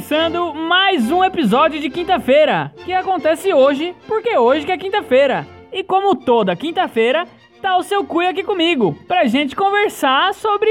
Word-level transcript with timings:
começando 0.00 0.54
mais 0.54 1.10
um 1.10 1.22
episódio 1.22 1.78
de 1.78 1.90
quinta-feira, 1.90 2.72
que 2.86 2.92
acontece 2.92 3.52
hoje, 3.52 3.94
porque 4.08 4.34
hoje 4.38 4.64
que 4.64 4.72
é 4.72 4.78
quinta-feira. 4.78 5.46
E 5.70 5.84
como 5.84 6.16
toda 6.16 6.56
quinta-feira, 6.56 7.26
tá 7.60 7.76
o 7.76 7.82
seu 7.82 8.02
Cui 8.02 8.26
aqui 8.26 8.42
comigo, 8.42 8.96
pra 9.06 9.26
gente 9.26 9.54
conversar 9.54 10.32
sobre 10.32 10.70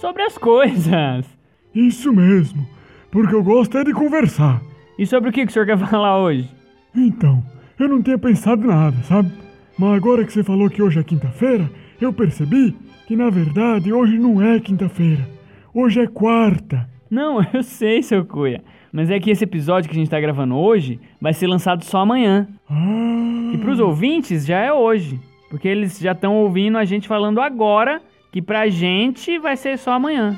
sobre 0.00 0.22
as 0.22 0.38
coisas. 0.38 1.26
Isso 1.74 2.10
mesmo, 2.10 2.66
porque 3.10 3.34
eu 3.34 3.42
gosto 3.42 3.76
é 3.76 3.84
de 3.84 3.92
conversar. 3.92 4.62
E 4.98 5.04
sobre 5.06 5.28
o 5.28 5.32
que, 5.32 5.44
que 5.44 5.50
o 5.50 5.52
senhor 5.52 5.66
quer 5.66 5.76
falar 5.86 6.18
hoje? 6.18 6.48
Então, 6.96 7.44
eu 7.78 7.86
não 7.86 8.02
tinha 8.02 8.16
pensado 8.16 8.66
nada, 8.66 8.96
sabe? 9.04 9.30
Mas 9.78 9.94
agora 9.94 10.24
que 10.24 10.32
você 10.32 10.42
falou 10.42 10.70
que 10.70 10.80
hoje 10.80 10.98
é 10.98 11.04
quinta-feira, 11.04 11.70
eu 12.00 12.14
percebi 12.14 12.74
que 13.06 13.14
na 13.14 13.28
verdade 13.28 13.92
hoje 13.92 14.18
não 14.18 14.42
é 14.42 14.58
quinta-feira. 14.58 15.28
Hoje 15.74 16.00
é 16.00 16.06
quarta. 16.06 16.88
Não, 17.10 17.44
eu 17.52 17.62
sei, 17.62 18.02
seu 18.02 18.24
Cuia. 18.24 18.62
Mas 18.92 19.10
é 19.10 19.20
que 19.20 19.30
esse 19.30 19.44
episódio 19.44 19.88
que 19.88 19.96
a 19.96 19.98
gente 19.98 20.10
tá 20.10 20.20
gravando 20.20 20.56
hoje 20.56 20.98
vai 21.20 21.32
ser 21.32 21.46
lançado 21.46 21.84
só 21.84 21.98
amanhã. 21.98 22.48
Ah. 22.68 23.50
E 23.54 23.58
pros 23.58 23.80
ouvintes 23.80 24.46
já 24.46 24.58
é 24.58 24.72
hoje. 24.72 25.20
Porque 25.50 25.68
eles 25.68 25.98
já 25.98 26.12
estão 26.12 26.36
ouvindo 26.36 26.76
a 26.78 26.84
gente 26.84 27.08
falando 27.08 27.40
agora 27.40 28.02
que 28.30 28.42
pra 28.42 28.68
gente 28.68 29.38
vai 29.38 29.56
ser 29.56 29.78
só 29.78 29.92
amanhã. 29.92 30.36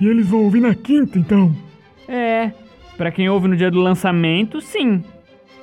E 0.00 0.06
eles 0.06 0.28
vão 0.28 0.44
ouvir 0.44 0.60
na 0.60 0.74
quinta, 0.74 1.18
então? 1.18 1.54
É, 2.08 2.50
pra 2.96 3.10
quem 3.10 3.28
ouve 3.28 3.46
no 3.48 3.56
dia 3.56 3.70
do 3.70 3.80
lançamento, 3.80 4.60
sim. 4.60 5.04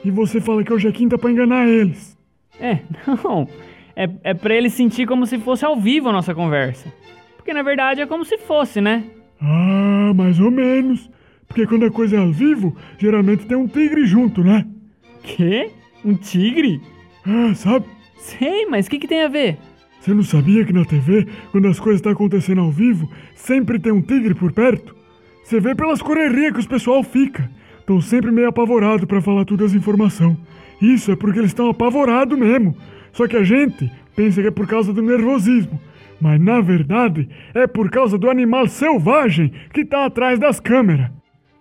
E 0.03 0.11
você 0.11 0.39
fala 0.39 0.63
que 0.63 0.71
hoje 0.71 0.87
é 0.87 0.91
quinta 0.91 1.17
pra 1.17 1.31
enganar 1.31 1.67
eles. 1.67 2.17
É, 2.59 2.79
não. 3.23 3.47
É, 3.95 4.09
é 4.23 4.33
pra 4.33 4.55
eles 4.55 4.73
sentir 4.73 5.07
como 5.07 5.25
se 5.25 5.37
fosse 5.39 5.65
ao 5.65 5.75
vivo 5.75 6.09
a 6.09 6.13
nossa 6.13 6.33
conversa. 6.33 6.91
Porque 7.35 7.51
na 7.51 7.63
verdade 7.63 8.01
é 8.01 8.05
como 8.05 8.23
se 8.23 8.37
fosse, 8.37 8.79
né? 8.79 9.03
Ah, 9.41 10.13
mais 10.15 10.39
ou 10.39 10.51
menos. 10.51 11.09
Porque 11.47 11.65
quando 11.65 11.85
a 11.85 11.91
coisa 11.91 12.17
é 12.17 12.19
ao 12.19 12.31
vivo, 12.31 12.75
geralmente 12.97 13.45
tem 13.45 13.57
um 13.57 13.67
tigre 13.67 14.05
junto, 14.05 14.43
né? 14.43 14.65
Quê? 15.23 15.71
Um 16.03 16.15
tigre? 16.15 16.81
Ah, 17.25 17.53
sabe? 17.55 17.85
Sei, 18.17 18.65
mas 18.65 18.87
o 18.87 18.89
que, 18.89 18.99
que 18.99 19.07
tem 19.07 19.21
a 19.21 19.27
ver? 19.27 19.57
Você 19.99 20.13
não 20.13 20.23
sabia 20.23 20.63
que 20.63 20.73
na 20.73 20.85
TV, 20.85 21.27
quando 21.51 21.67
as 21.67 21.79
coisas 21.79 21.99
estão 21.99 22.11
acontecendo 22.11 22.61
ao 22.61 22.71
vivo, 22.71 23.09
sempre 23.35 23.79
tem 23.79 23.91
um 23.91 24.01
tigre 24.01 24.33
por 24.33 24.51
perto? 24.51 24.95
Você 25.43 25.59
vê 25.59 25.73
pelas 25.75 26.01
correrias 26.01 26.53
que 26.53 26.59
os 26.59 26.67
pessoal 26.67 27.03
fica. 27.03 27.49
Estão 27.79 28.01
sempre 28.01 28.31
meio 28.31 28.49
apavorado 28.49 29.07
para 29.07 29.21
falar 29.21 29.45
todas 29.45 29.71
as 29.71 29.77
informações. 29.77 30.37
Isso 30.81 31.11
é 31.11 31.15
porque 31.15 31.39
eles 31.39 31.51
estão 31.51 31.69
apavorados 31.69 32.37
mesmo. 32.37 32.75
Só 33.13 33.27
que 33.27 33.35
a 33.35 33.43
gente 33.43 33.89
pensa 34.15 34.41
que 34.41 34.47
é 34.47 34.51
por 34.51 34.67
causa 34.67 34.93
do 34.93 35.01
nervosismo. 35.01 35.79
Mas 36.19 36.39
na 36.41 36.61
verdade 36.61 37.29
é 37.53 37.67
por 37.67 37.89
causa 37.89 38.17
do 38.17 38.29
animal 38.29 38.67
selvagem 38.67 39.51
que 39.71 39.81
está 39.81 40.05
atrás 40.05 40.39
das 40.39 40.59
câmeras. 40.59 41.11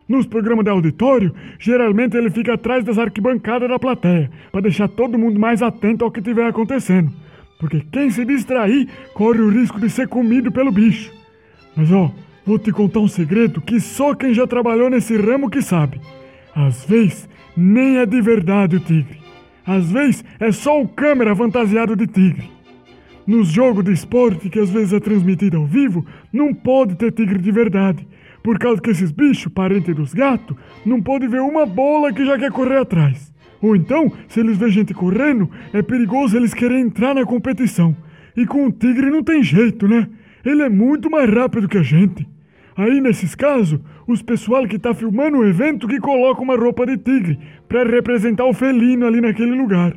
Nos 0.08 0.24
programas 0.24 0.64
de 0.64 0.70
auditório, 0.70 1.34
geralmente 1.58 2.16
ele 2.16 2.30
fica 2.30 2.54
atrás 2.54 2.84
das 2.84 2.96
arquibancadas 2.96 3.68
da 3.68 3.78
plateia, 3.78 4.30
para 4.52 4.60
deixar 4.60 4.88
todo 4.88 5.18
mundo 5.18 5.38
mais 5.38 5.62
atento 5.62 6.04
ao 6.04 6.10
que 6.10 6.20
estiver 6.20 6.46
acontecendo. 6.46 7.12
Porque 7.58 7.80
quem 7.90 8.10
se 8.10 8.24
distrair 8.24 8.88
corre 9.14 9.40
o 9.40 9.50
risco 9.50 9.80
de 9.80 9.90
ser 9.90 10.06
comido 10.06 10.52
pelo 10.52 10.70
bicho. 10.70 11.12
Mas 11.76 11.90
ó, 11.90 12.12
vou 12.44 12.58
te 12.58 12.70
contar 12.70 13.00
um 13.00 13.08
segredo 13.08 13.60
que 13.60 13.80
só 13.80 14.14
quem 14.14 14.32
já 14.32 14.46
trabalhou 14.46 14.88
nesse 14.88 15.16
ramo 15.16 15.50
que 15.50 15.60
sabe. 15.60 16.00
Às 16.54 16.84
vezes, 16.84 17.28
nem 17.56 17.98
é 17.98 18.06
de 18.06 18.20
verdade 18.20 18.76
o 18.76 18.80
tigre. 18.80 19.18
Às 19.66 19.90
vezes, 19.90 20.24
é 20.38 20.52
só 20.52 20.80
o 20.80 20.86
câmera 20.86 21.34
fantasiado 21.34 21.96
de 21.96 22.06
tigre. 22.06 22.55
Nos 23.26 23.48
jogos 23.48 23.84
de 23.84 23.92
esporte 23.92 24.48
que 24.48 24.60
às 24.60 24.70
vezes 24.70 24.92
é 24.92 25.00
transmitido 25.00 25.56
ao 25.56 25.66
vivo, 25.66 26.06
não 26.32 26.54
pode 26.54 26.94
ter 26.94 27.10
tigre 27.10 27.40
de 27.40 27.50
verdade. 27.50 28.06
Por 28.42 28.56
causa 28.58 28.80
que 28.80 28.90
esses 28.90 29.10
bichos, 29.10 29.52
parentes 29.52 29.92
dos 29.94 30.14
gatos, 30.14 30.56
não 30.84 31.02
pode 31.02 31.26
ver 31.26 31.40
uma 31.40 31.66
bola 31.66 32.12
que 32.12 32.24
já 32.24 32.38
quer 32.38 32.52
correr 32.52 32.78
atrás. 32.78 33.34
Ou 33.60 33.74
então, 33.74 34.12
se 34.28 34.38
eles 34.38 34.56
vêem 34.56 34.70
gente 34.70 34.94
correndo, 34.94 35.50
é 35.72 35.82
perigoso 35.82 36.36
eles 36.36 36.54
querem 36.54 36.82
entrar 36.82 37.14
na 37.14 37.24
competição. 37.24 37.96
E 38.36 38.46
com 38.46 38.66
o 38.66 38.72
tigre 38.72 39.10
não 39.10 39.24
tem 39.24 39.42
jeito, 39.42 39.88
né? 39.88 40.08
Ele 40.44 40.62
é 40.62 40.68
muito 40.68 41.10
mais 41.10 41.28
rápido 41.28 41.68
que 41.68 41.78
a 41.78 41.82
gente. 41.82 42.28
Aí, 42.76 43.00
nesses 43.00 43.34
casos, 43.34 43.80
os 44.06 44.22
pessoal 44.22 44.68
que 44.68 44.78
tá 44.78 44.94
filmando 44.94 45.38
o 45.38 45.44
evento 45.44 45.88
que 45.88 45.98
coloca 45.98 46.42
uma 46.42 46.56
roupa 46.56 46.86
de 46.86 46.96
tigre 46.98 47.40
para 47.68 47.82
representar 47.82 48.44
o 48.44 48.52
felino 48.52 49.06
ali 49.06 49.20
naquele 49.20 49.52
lugar. 49.52 49.96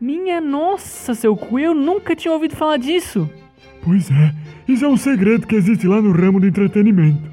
Minha 0.00 0.42
nossa, 0.42 1.14
seu 1.14 1.34
cu, 1.34 1.58
eu 1.58 1.74
nunca 1.74 2.14
tinha 2.14 2.32
ouvido 2.32 2.54
falar 2.54 2.76
disso. 2.76 3.30
Pois 3.82 4.10
é, 4.10 4.34
isso 4.68 4.84
é 4.84 4.88
um 4.88 4.96
segredo 4.96 5.46
que 5.46 5.54
existe 5.54 5.86
lá 5.86 6.02
no 6.02 6.12
ramo 6.12 6.38
do 6.38 6.46
entretenimento. 6.46 7.30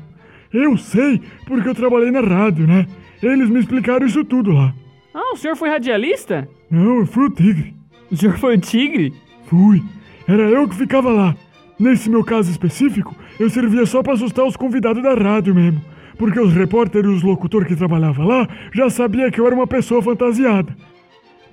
Eu 0.53 0.77
sei 0.77 1.21
porque 1.45 1.67
eu 1.67 1.75
trabalhei 1.75 2.11
na 2.11 2.21
rádio, 2.21 2.65
né? 2.65 2.87
Eles 3.21 3.49
me 3.49 3.59
explicaram 3.59 4.05
isso 4.05 4.23
tudo 4.23 4.51
lá. 4.51 4.73
Ah, 5.13 5.33
o 5.33 5.37
senhor 5.37 5.57
foi 5.57 5.69
radialista? 5.69 6.47
Não, 6.69 6.99
eu 6.99 7.05
fui 7.05 7.25
o 7.25 7.29
tigre. 7.29 7.75
O 8.09 8.15
senhor 8.15 8.37
foi 8.37 8.55
o 8.55 8.59
tigre? 8.59 9.13
Fui. 9.45 9.83
Era 10.27 10.43
eu 10.43 10.67
que 10.67 10.75
ficava 10.75 11.11
lá. 11.11 11.35
Nesse 11.77 12.09
meu 12.09 12.23
caso 12.23 12.49
específico, 12.49 13.15
eu 13.39 13.49
servia 13.49 13.85
só 13.85 14.01
para 14.01 14.13
assustar 14.13 14.45
os 14.45 14.55
convidados 14.55 15.03
da 15.03 15.13
rádio 15.15 15.53
mesmo. 15.53 15.81
Porque 16.17 16.39
os 16.39 16.53
repórteres 16.53 17.11
e 17.11 17.13
os 17.15 17.23
locutores 17.23 17.67
que 17.67 17.75
trabalhavam 17.75 18.25
lá 18.25 18.47
já 18.71 18.89
sabiam 18.89 19.29
que 19.31 19.41
eu 19.41 19.47
era 19.47 19.55
uma 19.55 19.67
pessoa 19.67 20.01
fantasiada. 20.01 20.73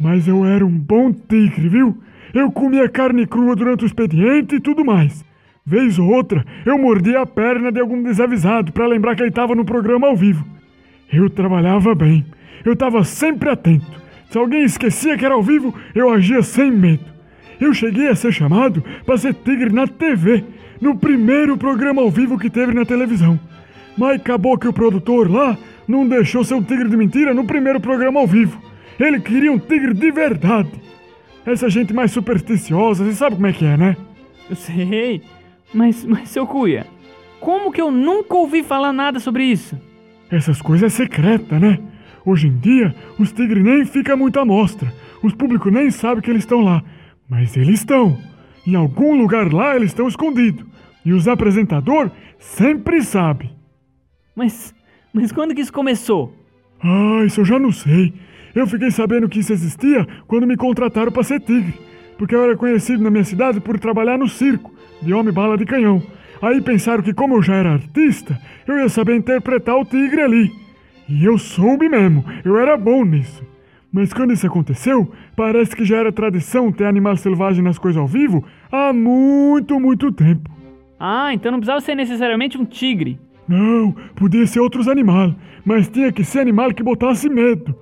Mas 0.00 0.26
eu 0.26 0.46
era 0.46 0.64
um 0.64 0.70
bom 0.70 1.12
tigre, 1.12 1.68
viu? 1.68 1.96
Eu 2.32 2.50
comia 2.50 2.88
carne 2.88 3.26
crua 3.26 3.54
durante 3.54 3.84
o 3.84 3.86
expediente 3.86 4.56
e 4.56 4.60
tudo 4.60 4.84
mais. 4.84 5.24
Vez 5.66 5.98
ou 5.98 6.08
outra, 6.08 6.44
eu 6.64 6.78
mordia 6.78 7.20
a 7.20 7.26
perna 7.26 7.70
de 7.70 7.80
algum 7.80 8.02
desavisado 8.02 8.72
para 8.72 8.86
lembrar 8.86 9.14
que 9.14 9.22
ele 9.22 9.28
estava 9.28 9.54
no 9.54 9.64
programa 9.64 10.06
ao 10.06 10.16
vivo. 10.16 10.44
Eu 11.12 11.28
trabalhava 11.28 11.94
bem. 11.94 12.24
Eu 12.64 12.72
estava 12.72 13.04
sempre 13.04 13.50
atento. 13.50 14.00
Se 14.30 14.38
alguém 14.38 14.62
esquecia 14.62 15.18
que 15.18 15.24
era 15.24 15.34
ao 15.34 15.42
vivo, 15.42 15.74
eu 15.94 16.10
agia 16.10 16.42
sem 16.42 16.70
medo. 16.70 17.04
Eu 17.60 17.74
cheguei 17.74 18.08
a 18.08 18.14
ser 18.14 18.32
chamado 18.32 18.82
para 19.04 19.18
ser 19.18 19.34
tigre 19.34 19.70
na 19.70 19.86
TV, 19.86 20.44
no 20.80 20.96
primeiro 20.96 21.58
programa 21.58 22.00
ao 22.00 22.10
vivo 22.10 22.38
que 22.38 22.48
teve 22.48 22.72
na 22.72 22.86
televisão. 22.86 23.38
Mas 23.98 24.20
acabou 24.20 24.56
que 24.56 24.68
o 24.68 24.72
produtor 24.72 25.30
lá 25.30 25.58
não 25.86 26.08
deixou 26.08 26.42
ser 26.42 26.54
um 26.54 26.62
tigre 26.62 26.88
de 26.88 26.96
mentira 26.96 27.34
no 27.34 27.44
primeiro 27.44 27.80
programa 27.80 28.20
ao 28.20 28.26
vivo. 28.26 28.69
Ele 29.00 29.18
queria 29.18 29.50
um 29.50 29.58
tigre 29.58 29.94
de 29.94 30.10
verdade. 30.10 30.70
Essa 31.46 31.70
gente 31.70 31.94
mais 31.94 32.10
supersticiosa, 32.10 33.02
você 33.02 33.14
sabe 33.14 33.36
como 33.36 33.46
é 33.46 33.52
que 33.52 33.64
é, 33.64 33.76
né? 33.76 33.96
Eu 34.48 34.54
sei. 34.54 35.22
Mas, 35.72 36.04
mas, 36.04 36.28
seu 36.28 36.46
Cuia, 36.46 36.86
como 37.40 37.72
que 37.72 37.80
eu 37.80 37.90
nunca 37.90 38.34
ouvi 38.34 38.62
falar 38.62 38.92
nada 38.92 39.18
sobre 39.18 39.44
isso? 39.44 39.80
Essas 40.30 40.60
coisas 40.60 40.92
é 40.92 40.96
secreta, 40.96 41.58
né? 41.58 41.80
Hoje 42.26 42.48
em 42.48 42.58
dia, 42.58 42.94
os 43.18 43.32
tigres 43.32 43.64
nem 43.64 43.86
ficam 43.86 44.16
muito 44.18 44.38
à 44.38 44.44
mostra. 44.44 44.92
Os 45.22 45.32
públicos 45.32 45.72
nem 45.72 45.90
sabem 45.90 46.22
que 46.22 46.30
eles 46.30 46.42
estão 46.42 46.60
lá. 46.60 46.84
Mas 47.28 47.56
eles 47.56 47.80
estão. 47.80 48.18
Em 48.66 48.74
algum 48.74 49.16
lugar 49.16 49.50
lá 49.50 49.74
eles 49.74 49.90
estão 49.90 50.06
escondidos. 50.06 50.66
E 51.04 51.12
os 51.14 51.26
apresentador 51.26 52.10
sempre 52.38 53.00
sabem. 53.02 53.50
Mas, 54.36 54.74
mas 55.12 55.32
quando 55.32 55.54
que 55.54 55.62
isso 55.62 55.72
começou? 55.72 56.34
Ah, 56.82 57.22
isso 57.24 57.40
eu 57.40 57.44
já 57.46 57.58
não 57.58 57.72
sei. 57.72 58.12
Eu 58.54 58.66
fiquei 58.66 58.90
sabendo 58.90 59.28
que 59.28 59.40
isso 59.40 59.52
existia 59.52 60.06
quando 60.26 60.46
me 60.46 60.56
contrataram 60.56 61.12
para 61.12 61.22
ser 61.22 61.40
tigre. 61.40 61.74
Porque 62.18 62.34
eu 62.34 62.42
era 62.44 62.56
conhecido 62.56 63.02
na 63.02 63.10
minha 63.10 63.24
cidade 63.24 63.60
por 63.60 63.78
trabalhar 63.78 64.18
no 64.18 64.28
circo, 64.28 64.72
de 65.00 65.12
homem 65.14 65.32
bala 65.32 65.56
de 65.56 65.64
canhão. 65.64 66.02
Aí 66.42 66.60
pensaram 66.60 67.02
que 67.02 67.14
como 67.14 67.36
eu 67.36 67.42
já 67.42 67.54
era 67.54 67.72
artista, 67.72 68.38
eu 68.66 68.78
ia 68.78 68.88
saber 68.88 69.16
interpretar 69.16 69.76
o 69.76 69.84
tigre 69.84 70.20
ali. 70.20 70.50
E 71.08 71.24
eu 71.24 71.38
soube 71.38 71.88
mesmo, 71.88 72.24
eu 72.44 72.58
era 72.58 72.76
bom 72.76 73.04
nisso. 73.04 73.44
Mas 73.92 74.12
quando 74.12 74.32
isso 74.32 74.46
aconteceu, 74.46 75.10
parece 75.34 75.74
que 75.74 75.84
já 75.84 75.96
era 75.96 76.12
tradição 76.12 76.70
ter 76.70 76.84
animal 76.84 77.16
selvagem 77.16 77.62
nas 77.62 77.78
coisas 77.78 78.00
ao 78.00 78.06
vivo 78.06 78.44
há 78.70 78.92
muito, 78.92 79.80
muito 79.80 80.12
tempo. 80.12 80.50
Ah, 80.98 81.34
então 81.34 81.50
não 81.50 81.58
precisava 81.58 81.80
ser 81.80 81.94
necessariamente 81.94 82.56
um 82.56 82.64
tigre. 82.64 83.18
Não, 83.48 83.92
podia 84.14 84.46
ser 84.46 84.60
outros 84.60 84.86
animais, 84.86 85.34
mas 85.64 85.88
tinha 85.88 86.12
que 86.12 86.22
ser 86.22 86.38
animal 86.38 86.72
que 86.72 86.84
botasse 86.84 87.28
medo. 87.28 87.74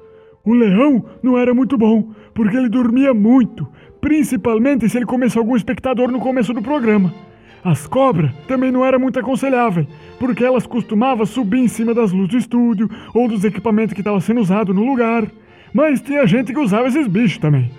O 0.49 0.55
leão 0.55 1.05
não 1.23 1.37
era 1.37 1.53
muito 1.53 1.77
bom, 1.77 2.11
porque 2.33 2.57
ele 2.57 2.71
dormia 2.71 3.13
muito, 3.13 3.69
principalmente 4.01 4.89
se 4.89 4.97
ele 4.97 5.05
comesse 5.05 5.37
algum 5.37 5.55
espectador 5.55 6.11
no 6.11 6.19
começo 6.19 6.55
do 6.55 6.63
programa. 6.63 7.13
As 7.63 7.87
cobras 7.87 8.33
também 8.47 8.73
não 8.73 8.83
era 8.83 8.99
muito 8.99 9.19
aconselhável, 9.19 9.87
porque 10.19 10.43
elas 10.43 10.67
costumavam 10.67 11.27
subir 11.27 11.59
em 11.59 11.69
cima 11.69 11.93
das 11.93 12.13
luzes 12.13 12.31
do 12.31 12.39
estúdio 12.39 12.89
ou 13.13 13.29
dos 13.29 13.45
equipamentos 13.45 13.93
que 13.93 14.01
estavam 14.01 14.21
sendo 14.21 14.41
usados 14.41 14.75
no 14.75 14.87
lugar. 14.87 15.27
Mas 15.71 16.01
tinha 16.01 16.27
gente 16.27 16.51
que 16.51 16.59
usava 16.59 16.89
esses 16.89 17.07
bichos 17.07 17.37
também. 17.37 17.71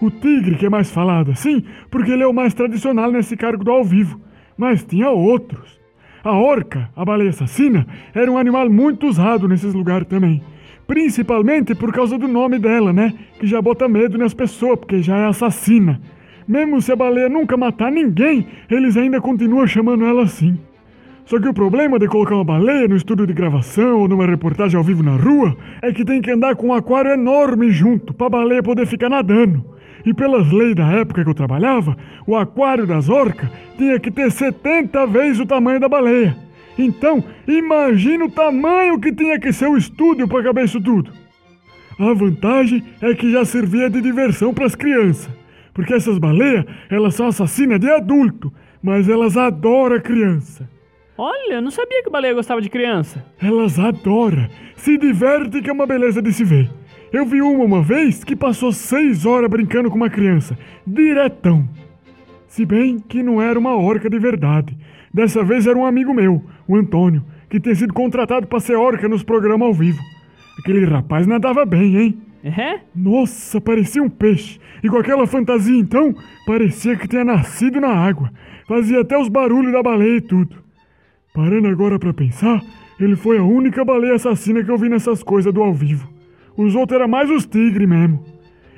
O 0.00 0.08
tigre 0.08 0.54
que 0.54 0.66
é 0.66 0.70
mais 0.70 0.92
falado 0.92 1.32
assim, 1.32 1.64
porque 1.90 2.12
ele 2.12 2.22
é 2.22 2.26
o 2.28 2.32
mais 2.32 2.54
tradicional 2.54 3.10
nesse 3.10 3.36
cargo 3.36 3.64
do 3.64 3.72
ao 3.72 3.82
vivo. 3.82 4.20
Mas 4.56 4.84
tinha 4.84 5.10
outros. 5.10 5.80
A 6.22 6.30
orca, 6.30 6.88
a 6.94 7.04
baleia 7.04 7.30
assassina, 7.30 7.84
era 8.14 8.30
um 8.30 8.38
animal 8.38 8.70
muito 8.70 9.08
usado 9.08 9.48
nesses 9.48 9.74
lugares 9.74 10.06
também. 10.06 10.40
Principalmente 10.86 11.74
por 11.74 11.92
causa 11.92 12.18
do 12.18 12.28
nome 12.28 12.58
dela, 12.58 12.92
né? 12.92 13.14
Que 13.38 13.46
já 13.46 13.60
bota 13.60 13.88
medo 13.88 14.18
nas 14.18 14.34
pessoas, 14.34 14.78
porque 14.78 15.02
já 15.02 15.16
é 15.16 15.26
assassina. 15.26 16.00
Mesmo 16.46 16.80
se 16.82 16.92
a 16.92 16.96
baleia 16.96 17.28
nunca 17.28 17.56
matar 17.56 17.90
ninguém, 17.90 18.46
eles 18.70 18.96
ainda 18.96 19.20
continuam 19.20 19.66
chamando 19.66 20.04
ela 20.04 20.24
assim. 20.24 20.58
Só 21.24 21.40
que 21.40 21.48
o 21.48 21.54
problema 21.54 21.98
de 21.98 22.06
colocar 22.06 22.34
uma 22.34 22.44
baleia 22.44 22.86
no 22.86 22.96
estúdio 22.96 23.26
de 23.26 23.32
gravação 23.32 24.00
ou 24.00 24.08
numa 24.08 24.26
reportagem 24.26 24.76
ao 24.76 24.84
vivo 24.84 25.02
na 25.02 25.16
rua 25.16 25.56
é 25.80 25.90
que 25.90 26.04
tem 26.04 26.20
que 26.20 26.30
andar 26.30 26.54
com 26.54 26.66
um 26.66 26.74
aquário 26.74 27.12
enorme 27.12 27.70
junto 27.70 28.12
pra 28.12 28.28
baleia 28.28 28.62
poder 28.62 28.86
ficar 28.86 29.08
nadando. 29.08 29.64
E 30.04 30.12
pelas 30.12 30.52
leis 30.52 30.74
da 30.74 30.86
época 30.92 31.24
que 31.24 31.30
eu 31.30 31.34
trabalhava, 31.34 31.96
o 32.26 32.36
aquário 32.36 32.86
das 32.86 33.08
orcas 33.08 33.48
tinha 33.78 33.98
que 33.98 34.10
ter 34.10 34.30
70 34.30 35.06
vezes 35.06 35.40
o 35.40 35.46
tamanho 35.46 35.80
da 35.80 35.88
baleia. 35.88 36.43
Então, 36.78 37.22
imagina 37.46 38.24
o 38.24 38.30
tamanho 38.30 38.98
que 38.98 39.12
tinha 39.12 39.38
que 39.38 39.52
ser 39.52 39.68
o 39.68 39.76
estúdio 39.76 40.26
para 40.26 40.42
caber 40.42 40.64
isso 40.64 40.80
tudo. 40.80 41.12
A 41.98 42.12
vantagem 42.12 42.82
é 43.00 43.14
que 43.14 43.30
já 43.30 43.44
servia 43.44 43.88
de 43.88 44.00
diversão 44.00 44.52
para 44.52 44.66
as 44.66 44.74
crianças. 44.74 45.30
Porque 45.72 45.94
essas 45.94 46.18
baleias, 46.18 46.64
elas 46.90 47.14
são 47.14 47.26
assassinas 47.26 47.80
de 47.80 47.90
adulto, 47.90 48.52
mas 48.82 49.08
elas 49.08 49.36
adoram 49.36 50.00
criança. 50.00 50.68
Olha, 51.16 51.54
eu 51.54 51.62
não 51.62 51.70
sabia 51.70 52.02
que 52.02 52.10
baleia 52.10 52.34
gostava 52.34 52.60
de 52.60 52.68
criança. 52.68 53.24
Elas 53.40 53.78
adoram, 53.78 54.48
se 54.74 54.98
diverte 54.98 55.62
que 55.62 55.70
é 55.70 55.72
uma 55.72 55.86
beleza 55.86 56.20
de 56.20 56.32
se 56.32 56.42
ver. 56.42 56.68
Eu 57.12 57.24
vi 57.24 57.40
uma 57.40 57.64
uma 57.64 57.82
vez 57.82 58.24
que 58.24 58.34
passou 58.34 58.72
seis 58.72 59.24
horas 59.24 59.48
brincando 59.48 59.88
com 59.88 59.96
uma 59.96 60.10
criança, 60.10 60.58
diretão. 60.84 61.68
Se 62.54 62.64
bem 62.64 63.00
que 63.00 63.20
não 63.20 63.42
era 63.42 63.58
uma 63.58 63.74
orca 63.74 64.08
de 64.08 64.16
verdade. 64.16 64.78
Dessa 65.12 65.42
vez 65.42 65.66
era 65.66 65.76
um 65.76 65.84
amigo 65.84 66.14
meu, 66.14 66.40
o 66.68 66.76
Antônio, 66.76 67.24
que 67.50 67.58
tinha 67.58 67.74
sido 67.74 67.92
contratado 67.92 68.46
para 68.46 68.60
ser 68.60 68.76
orca 68.76 69.08
nos 69.08 69.24
programas 69.24 69.66
ao 69.66 69.74
vivo. 69.74 70.00
Aquele 70.60 70.84
rapaz 70.84 71.26
nadava 71.26 71.64
bem, 71.66 71.96
hein? 71.96 72.18
É? 72.44 72.78
Nossa, 72.94 73.60
parecia 73.60 74.00
um 74.00 74.08
peixe. 74.08 74.60
E 74.84 74.88
com 74.88 74.96
aquela 74.98 75.26
fantasia 75.26 75.76
então, 75.76 76.14
parecia 76.46 76.94
que 76.94 77.08
tinha 77.08 77.24
nascido 77.24 77.80
na 77.80 77.88
água. 77.88 78.30
Fazia 78.68 79.00
até 79.00 79.18
os 79.18 79.28
barulhos 79.28 79.72
da 79.72 79.82
baleia 79.82 80.18
e 80.18 80.20
tudo. 80.20 80.54
Parando 81.34 81.66
agora 81.66 81.98
para 81.98 82.14
pensar, 82.14 82.62
ele 83.00 83.16
foi 83.16 83.36
a 83.36 83.42
única 83.42 83.84
baleia 83.84 84.14
assassina 84.14 84.62
que 84.62 84.70
eu 84.70 84.78
vi 84.78 84.88
nessas 84.88 85.24
coisas 85.24 85.52
do 85.52 85.60
ao 85.60 85.74
vivo. 85.74 86.08
Os 86.56 86.76
outros 86.76 87.00
eram 87.00 87.08
mais 87.08 87.28
os 87.32 87.46
tigres 87.46 87.88
mesmo. 87.88 88.24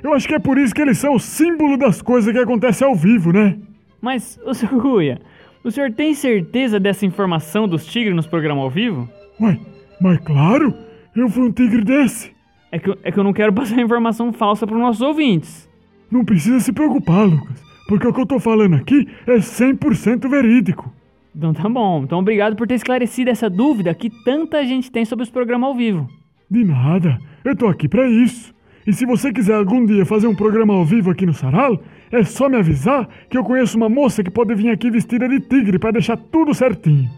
Eu 0.03 0.15
acho 0.15 0.27
que 0.27 0.35
é 0.35 0.39
por 0.39 0.57
isso 0.57 0.75
que 0.75 0.81
eles 0.81 0.97
são 0.97 1.17
o 1.17 1.21
símbolo 1.21 1.77
das 1.77 2.01
coisas 2.01 2.33
que 2.33 2.39
acontecem 2.39 2.87
ao 2.87 2.95
vivo, 2.95 3.33
né? 3.33 3.59
Mas, 4.01 4.39
ô 4.45 4.53
seu 4.55 4.69
Ruia, 4.79 5.21
o 5.65 5.71
senhor 5.71 5.91
tem 5.93 6.15
certeza 6.15 6.79
dessa 6.79 7.05
informação 7.07 7.67
dos 7.67 7.85
tigres 7.87 8.15
nos 8.15 8.27
programas 8.27 8.63
ao 8.65 8.71
vivo? 8.71 9.09
Ué, 9.41 9.59
mas 10.01 10.19
claro, 10.21 10.75
eu 11.15 11.29
fui 11.29 11.43
um 11.49 11.53
tigre 11.53 11.83
desse. 11.83 12.33
É 12.71 12.79
que, 12.79 12.91
eu- 12.91 12.99
é 13.03 13.11
que 13.13 13.19
eu 13.19 13.25
não 13.25 13.33
quero 13.33 13.53
passar 13.53 13.79
informação 13.81 14.33
falsa 14.33 14.67
para 14.67 14.77
os 14.77 14.81
nossos 14.83 15.03
ouvintes. 15.03 15.69
Não 16.11 16.25
precisa 16.25 16.61
se 16.61 16.73
preocupar, 16.73 17.27
Lucas, 17.27 17.61
porque 17.89 18.07
o 18.07 18.13
que 18.13 18.21
eu 18.21 18.27
tô 18.27 18.39
falando 18.39 18.75
aqui 18.77 19.09
é 19.27 19.37
100% 19.37 20.29
verídico. 20.29 20.93
Então 21.35 21.53
tá 21.53 21.69
bom. 21.69 22.03
Então 22.05 22.19
obrigado 22.21 22.57
por 22.57 22.67
ter 22.67 22.75
esclarecido 22.75 23.31
essa 23.31 23.51
dúvida 23.51 23.93
que 23.95 24.09
tanta 24.25 24.65
gente 24.65 24.91
tem 24.91 25.05
sobre 25.05 25.23
os 25.25 25.31
programas 25.31 25.69
ao 25.69 25.75
vivo. 25.75 26.09
De 26.51 26.65
nada, 26.65 27.19
eu 27.45 27.57
tô 27.57 27.67
aqui 27.67 27.89
pra 27.89 28.09
isso. 28.09 28.55
E 28.87 28.93
se 28.93 29.05
você 29.05 29.33
quiser 29.33 29.55
algum 29.55 29.85
dia 29.85 30.07
fazer 30.07 30.29
um 30.29 30.35
programa 30.35 30.73
ao 30.73 30.85
vivo 30.85 31.11
aqui 31.11 31.27
no 31.27 31.35
Sarau, 31.35 31.83
é 32.11 32.23
só 32.23 32.49
me 32.49 32.57
avisar 32.57 33.09
que 33.29 33.37
eu 33.37 33.43
conheço 33.43 33.77
uma 33.77 33.89
moça 33.89 34.23
que 34.23 34.31
pode 34.31 34.55
vir 34.55 34.71
aqui 34.71 34.91
vestida 34.91 35.29
de 35.29 35.41
tigre 35.41 35.77
pra 35.77 35.91
deixar 35.91 36.17
tudo 36.17 36.55
certinho. 36.55 37.11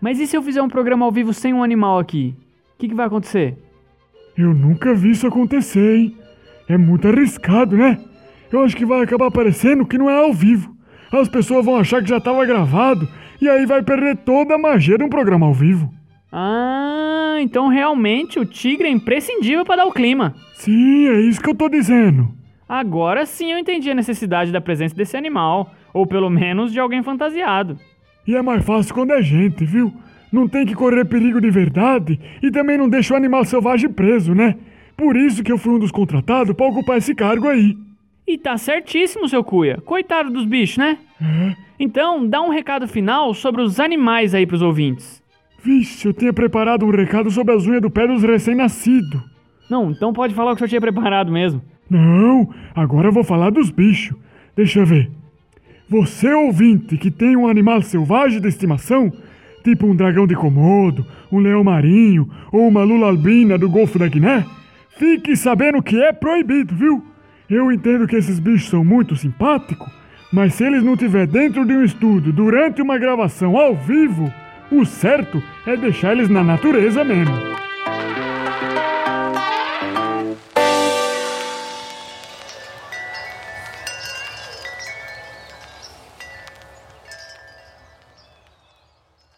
Mas 0.00 0.18
e 0.18 0.26
se 0.26 0.34
eu 0.34 0.42
fizer 0.42 0.62
um 0.62 0.68
programa 0.68 1.04
ao 1.04 1.12
vivo 1.12 1.34
sem 1.34 1.52
um 1.52 1.62
animal 1.62 1.98
aqui? 1.98 2.34
O 2.74 2.78
que, 2.78 2.88
que 2.88 2.94
vai 2.94 3.06
acontecer? 3.06 3.54
Eu 4.34 4.54
nunca 4.54 4.94
vi 4.94 5.10
isso 5.10 5.26
acontecer, 5.26 5.96
hein? 5.96 6.16
É 6.66 6.78
muito 6.78 7.06
arriscado, 7.06 7.76
né? 7.76 7.98
Eu 8.50 8.64
acho 8.64 8.74
que 8.74 8.86
vai 8.86 9.02
acabar 9.02 9.30
parecendo 9.30 9.84
que 9.84 9.98
não 9.98 10.08
é 10.08 10.16
ao 10.16 10.32
vivo. 10.32 10.74
As 11.12 11.28
pessoas 11.28 11.66
vão 11.66 11.76
achar 11.76 12.02
que 12.02 12.08
já 12.08 12.16
estava 12.16 12.46
gravado 12.46 13.06
e 13.42 13.48
aí 13.48 13.66
vai 13.66 13.82
perder 13.82 14.16
toda 14.18 14.54
a 14.54 14.58
magia 14.58 14.96
de 14.96 15.04
um 15.04 15.08
programa 15.10 15.44
ao 15.44 15.52
vivo. 15.52 15.92
Ah, 16.32 17.36
então 17.40 17.68
realmente 17.68 18.38
o 18.38 18.44
tigre 18.44 18.86
é 18.86 18.90
imprescindível 18.90 19.64
para 19.64 19.76
dar 19.76 19.86
o 19.86 19.92
clima. 19.92 20.34
Sim, 20.54 21.08
é 21.08 21.20
isso 21.20 21.40
que 21.40 21.50
eu 21.50 21.54
tô 21.54 21.68
dizendo. 21.68 22.28
Agora 22.68 23.26
sim 23.26 23.52
eu 23.52 23.58
entendi 23.58 23.90
a 23.90 23.94
necessidade 23.94 24.52
da 24.52 24.60
presença 24.60 24.94
desse 24.94 25.16
animal, 25.16 25.74
ou 25.92 26.06
pelo 26.06 26.30
menos 26.30 26.72
de 26.72 26.78
alguém 26.78 27.02
fantasiado. 27.02 27.76
E 28.26 28.36
é 28.36 28.42
mais 28.42 28.64
fácil 28.64 28.94
quando 28.94 29.12
é 29.12 29.22
gente, 29.22 29.64
viu? 29.64 29.92
Não 30.32 30.46
tem 30.46 30.64
que 30.64 30.74
correr 30.74 31.04
perigo 31.04 31.40
de 31.40 31.50
verdade 31.50 32.20
e 32.40 32.50
também 32.50 32.78
não 32.78 32.88
deixa 32.88 33.14
o 33.14 33.16
animal 33.16 33.44
selvagem 33.44 33.90
preso, 33.90 34.34
né? 34.34 34.56
Por 34.96 35.16
isso 35.16 35.42
que 35.42 35.50
eu 35.50 35.58
fui 35.58 35.72
um 35.72 35.78
dos 35.78 35.90
contratados 35.90 36.54
para 36.54 36.66
ocupar 36.66 36.98
esse 36.98 37.14
cargo 37.14 37.48
aí. 37.48 37.76
E 38.26 38.38
tá 38.38 38.56
certíssimo, 38.56 39.28
seu 39.28 39.42
cuia. 39.42 39.80
Coitado 39.84 40.30
dos 40.30 40.44
bichos, 40.44 40.76
né? 40.76 40.98
É? 41.20 41.56
Então, 41.80 42.24
dá 42.24 42.40
um 42.40 42.50
recado 42.50 42.86
final 42.86 43.34
sobre 43.34 43.62
os 43.62 43.80
animais 43.80 44.34
aí 44.34 44.46
pros 44.46 44.62
ouvintes. 44.62 45.19
Vixe, 45.62 46.06
eu 46.06 46.12
tinha 46.14 46.32
preparado 46.32 46.86
um 46.86 46.90
recado 46.90 47.30
sobre 47.30 47.54
as 47.54 47.66
unhas 47.66 47.82
do 47.82 47.90
pé 47.90 48.06
dos 48.06 48.22
recém-nascidos. 48.22 49.20
Não, 49.68 49.90
então 49.90 50.12
pode 50.12 50.34
falar 50.34 50.52
o 50.52 50.56
que 50.56 50.64
o 50.64 50.68
senhor 50.68 50.80
tinha 50.80 50.80
preparado 50.80 51.30
mesmo. 51.30 51.60
Não, 51.88 52.48
agora 52.74 53.08
eu 53.08 53.12
vou 53.12 53.22
falar 53.22 53.50
dos 53.50 53.70
bichos. 53.70 54.16
Deixa 54.56 54.80
eu 54.80 54.86
ver. 54.86 55.10
Você 55.88 56.32
ouvinte 56.32 56.96
que 56.96 57.10
tem 57.10 57.36
um 57.36 57.46
animal 57.46 57.82
selvagem 57.82 58.40
de 58.40 58.48
estimação, 58.48 59.12
tipo 59.62 59.86
um 59.86 59.94
dragão 59.94 60.26
de 60.26 60.34
Komodo, 60.34 61.04
um 61.30 61.38
leão 61.38 61.62
marinho 61.62 62.30
ou 62.50 62.66
uma 62.66 62.82
lula 62.82 63.08
albina 63.08 63.58
do 63.58 63.68
Golfo 63.68 63.98
da 63.98 64.08
Guiné, 64.08 64.46
fique 64.98 65.36
sabendo 65.36 65.82
que 65.82 66.00
é 66.00 66.12
proibido, 66.12 66.74
viu? 66.74 67.04
Eu 67.48 67.70
entendo 67.70 68.06
que 68.06 68.16
esses 68.16 68.38
bichos 68.38 68.70
são 68.70 68.84
muito 68.84 69.16
simpáticos, 69.16 69.90
mas 70.32 70.54
se 70.54 70.64
eles 70.64 70.82
não 70.82 70.94
estiver 70.94 71.26
dentro 71.26 71.66
de 71.66 71.74
um 71.74 71.84
estúdio 71.84 72.32
durante 72.32 72.80
uma 72.80 72.96
gravação 72.96 73.56
ao 73.58 73.74
vivo, 73.74 74.32
o 74.70 74.84
certo 74.84 75.42
é 75.66 75.76
deixar 75.76 76.12
eles 76.12 76.28
na 76.28 76.42
natureza 76.42 77.04
mesmo. 77.04 77.34